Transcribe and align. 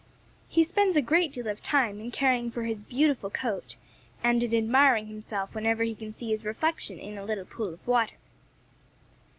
He 0.47 0.63
spends 0.63 0.97
a 0.97 1.01
great 1.03 1.31
deal 1.31 1.47
of 1.47 1.61
time 1.61 1.99
in 1.99 2.09
caring 2.09 2.49
for 2.49 2.63
his 2.63 2.81
beautiful 2.81 3.29
coat 3.29 3.75
and 4.23 4.41
in 4.41 4.51
admiring 4.55 5.05
himself 5.05 5.53
whenever 5.53 5.83
he 5.83 5.93
can 5.93 6.11
see 6.11 6.31
his 6.31 6.43
reflection 6.43 6.97
in 6.97 7.19
a 7.19 7.23
little 7.23 7.45
pool 7.45 7.75
of 7.75 7.85
water. 7.87 8.15